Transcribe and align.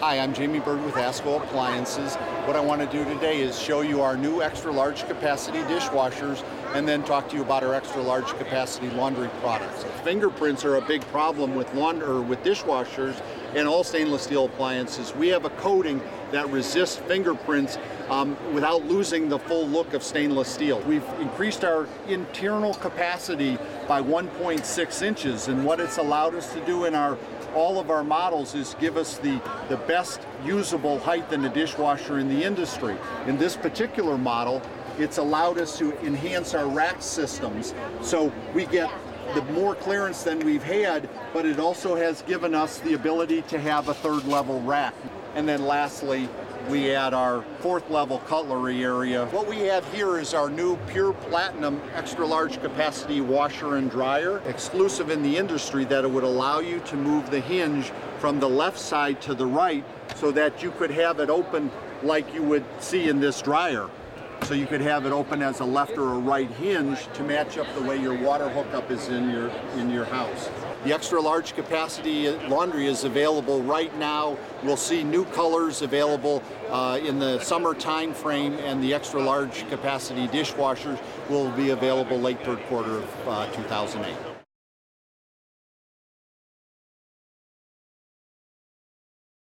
Hi, 0.00 0.20
I'm 0.20 0.32
Jamie 0.32 0.60
Bird 0.60 0.84
with 0.84 0.94
Asko 0.94 1.42
Appliances. 1.42 2.14
What 2.44 2.54
I 2.54 2.60
want 2.60 2.80
to 2.80 2.86
do 2.86 3.04
today 3.04 3.40
is 3.40 3.58
show 3.58 3.80
you 3.80 4.00
our 4.00 4.16
new 4.16 4.40
extra 4.40 4.70
large 4.70 5.04
capacity 5.08 5.58
dishwashers 5.62 6.44
and 6.72 6.86
then 6.86 7.02
talk 7.02 7.28
to 7.30 7.34
you 7.34 7.42
about 7.42 7.64
our 7.64 7.74
extra 7.74 8.00
large 8.00 8.28
capacity 8.38 8.90
laundry 8.90 9.28
products. 9.40 9.82
Fingerprints 10.04 10.64
are 10.64 10.76
a 10.76 10.80
big 10.80 11.00
problem 11.08 11.56
with 11.56 11.66
with 11.74 12.44
dishwashers 12.44 13.20
and 13.56 13.66
all 13.66 13.82
stainless 13.82 14.22
steel 14.22 14.44
appliances. 14.44 15.12
We 15.16 15.28
have 15.28 15.44
a 15.44 15.50
coating 15.50 16.00
that 16.30 16.48
resists 16.50 16.94
fingerprints 16.94 17.76
um, 18.08 18.36
without 18.54 18.86
losing 18.86 19.28
the 19.28 19.40
full 19.40 19.66
look 19.66 19.94
of 19.94 20.04
stainless 20.04 20.48
steel. 20.48 20.80
We've 20.82 21.08
increased 21.18 21.64
our 21.64 21.88
internal 22.06 22.74
capacity 22.74 23.58
by 23.88 24.00
1.6 24.00 25.02
inches 25.02 25.48
and 25.48 25.64
what 25.64 25.80
it's 25.80 25.98
allowed 25.98 26.36
us 26.36 26.52
to 26.52 26.64
do 26.66 26.84
in 26.84 26.94
our 26.94 27.18
all 27.54 27.78
of 27.78 27.90
our 27.90 28.04
models 28.04 28.54
is 28.54 28.74
give 28.80 28.96
us 28.96 29.18
the, 29.18 29.40
the 29.68 29.76
best 29.76 30.20
usable 30.44 30.98
height 30.98 31.32
in 31.32 31.42
the 31.42 31.48
dishwasher 31.48 32.18
in 32.18 32.28
the 32.28 32.44
industry. 32.44 32.96
In 33.26 33.38
this 33.38 33.56
particular 33.56 34.18
model, 34.18 34.62
it's 34.98 35.18
allowed 35.18 35.58
us 35.58 35.78
to 35.78 35.96
enhance 36.04 36.54
our 36.54 36.66
rack 36.66 37.00
systems. 37.00 37.74
So 38.00 38.32
we 38.54 38.66
get 38.66 38.90
the 39.34 39.42
more 39.52 39.74
clearance 39.74 40.22
than 40.22 40.40
we've 40.40 40.62
had, 40.62 41.08
but 41.32 41.46
it 41.46 41.60
also 41.60 41.94
has 41.94 42.22
given 42.22 42.54
us 42.54 42.78
the 42.78 42.94
ability 42.94 43.42
to 43.42 43.60
have 43.60 43.88
a 43.88 43.94
third 43.94 44.24
level 44.24 44.60
rack. 44.62 44.94
And 45.34 45.48
then 45.48 45.64
lastly, 45.64 46.28
we 46.68 46.94
add 46.94 47.14
our 47.14 47.42
fourth 47.60 47.88
level 47.88 48.18
cutlery 48.20 48.84
area. 48.84 49.26
What 49.26 49.48
we 49.48 49.60
have 49.60 49.90
here 49.92 50.18
is 50.18 50.34
our 50.34 50.50
new 50.50 50.76
pure 50.88 51.14
platinum 51.14 51.80
extra 51.94 52.26
large 52.26 52.60
capacity 52.60 53.20
washer 53.20 53.76
and 53.76 53.90
dryer, 53.90 54.42
exclusive 54.46 55.10
in 55.10 55.22
the 55.22 55.36
industry 55.36 55.84
that 55.86 56.04
it 56.04 56.10
would 56.10 56.24
allow 56.24 56.60
you 56.60 56.80
to 56.80 56.96
move 56.96 57.30
the 57.30 57.40
hinge 57.40 57.90
from 58.18 58.38
the 58.38 58.48
left 58.48 58.78
side 58.78 59.20
to 59.22 59.34
the 59.34 59.46
right 59.46 59.84
so 60.16 60.30
that 60.30 60.62
you 60.62 60.70
could 60.72 60.90
have 60.90 61.20
it 61.20 61.30
open 61.30 61.70
like 62.02 62.32
you 62.34 62.42
would 62.42 62.64
see 62.80 63.08
in 63.08 63.20
this 63.20 63.40
dryer. 63.40 63.88
So 64.42 64.54
you 64.54 64.66
could 64.66 64.80
have 64.80 65.04
it 65.04 65.12
open 65.12 65.42
as 65.42 65.60
a 65.60 65.64
left 65.64 65.98
or 65.98 66.14
a 66.14 66.18
right 66.18 66.50
hinge 66.52 67.06
to 67.14 67.22
match 67.22 67.58
up 67.58 67.66
the 67.74 67.82
way 67.82 68.00
your 68.00 68.14
water 68.14 68.48
hookup 68.48 68.90
is 68.90 69.08
in 69.08 69.30
your 69.30 69.48
in 69.76 69.90
your 69.90 70.06
house. 70.06 70.48
The 70.84 70.94
extra 70.94 71.20
large 71.20 71.54
capacity 71.54 72.30
laundry 72.48 72.86
is 72.86 73.04
available 73.04 73.62
right 73.62 73.94
now. 73.98 74.38
We'll 74.62 74.76
see 74.76 75.02
new 75.04 75.24
colors 75.26 75.82
available 75.82 76.42
uh, 76.70 76.98
in 77.02 77.18
the 77.18 77.40
summer 77.40 77.74
time 77.74 78.14
frame 78.14 78.54
and 78.54 78.82
the 78.82 78.94
extra 78.94 79.22
large 79.22 79.68
capacity 79.68 80.28
dishwashers 80.28 80.98
will 81.28 81.50
be 81.50 81.70
available 81.70 82.18
late 82.18 82.42
third 82.44 82.60
quarter 82.68 82.98
of 82.98 83.28
uh, 83.28 83.52
2008. 83.52 84.47